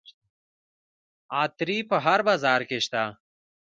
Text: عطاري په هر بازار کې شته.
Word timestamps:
عطاري 1.39 1.79
په 1.89 1.97
هر 2.05 2.19
بازار 2.27 2.61
کې 2.69 2.77
شته. 2.85 3.03